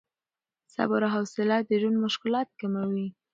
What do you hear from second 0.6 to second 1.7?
صبر او حوصله د